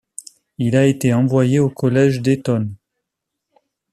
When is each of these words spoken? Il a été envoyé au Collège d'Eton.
Il 0.57 0.75
a 0.77 0.87
été 0.87 1.13
envoyé 1.13 1.59
au 1.59 1.69
Collège 1.69 2.21
d'Eton. 2.23 2.71